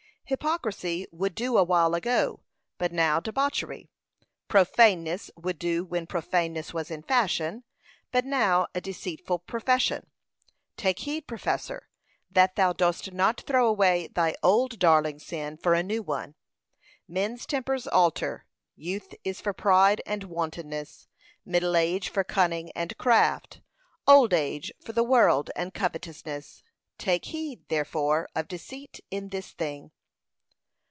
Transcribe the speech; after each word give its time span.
Hypocrisy 0.31 1.05
would 1.11 1.35
do 1.35 1.57
awhile 1.57 1.93
ago, 1.93 2.39
but 2.77 2.93
now 2.93 3.19
debauchery. 3.19 3.89
Profaneness 4.47 5.29
would 5.35 5.59
do 5.59 5.83
when 5.83 6.07
profaneness 6.07 6.73
was 6.73 6.89
in 6.89 7.03
fashion, 7.03 7.65
but 8.13 8.23
now 8.23 8.67
a 8.73 8.79
deceitful 8.79 9.39
profession. 9.39 10.09
Take 10.77 10.99
heed, 10.99 11.27
professor, 11.27 11.89
that 12.31 12.55
thou 12.55 12.71
dost 12.71 13.11
not 13.11 13.41
throw 13.41 13.67
away 13.67 14.07
thy 14.07 14.33
old 14.41 14.79
darling 14.79 15.19
sin 15.19 15.57
for 15.57 15.73
a 15.73 15.83
new 15.83 16.01
one. 16.01 16.35
Men's 17.09 17.45
tempers 17.45 17.85
alter. 17.85 18.45
Youth 18.77 19.13
is 19.25 19.41
for 19.41 19.51
pride 19.51 20.01
and 20.05 20.23
wantonness; 20.23 21.09
middle 21.43 21.75
age 21.75 22.07
for 22.07 22.23
cunning 22.23 22.71
and 22.71 22.97
craft; 22.97 23.59
old 24.07 24.31
age 24.33 24.71
for 24.81 24.93
the 24.93 25.03
world 25.03 25.51
and 25.57 25.73
covetousness. 25.73 26.63
Take 26.97 27.25
heed, 27.25 27.67
therefore, 27.67 28.29
of 28.33 28.47
deceit 28.47 29.01
in 29.11 29.27
this 29.27 29.51
thing. 29.51 29.91